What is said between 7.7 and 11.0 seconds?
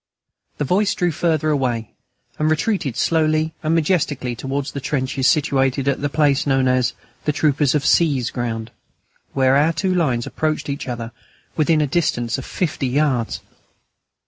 of C.'s" ground, where our two lines approached each